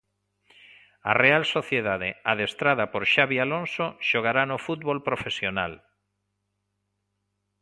[1.11, 5.73] A Real Sociedade, adestrada por Xabi Alonso, xogará no fútbol profesional.